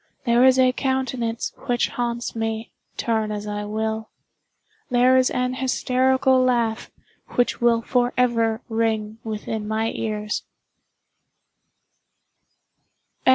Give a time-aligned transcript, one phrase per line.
[0.25, 4.09] There is a countenance which haunts me, turn as I will.
[4.89, 6.89] There is an hysterical laugh
[7.35, 10.41] which will forever ring within my ears.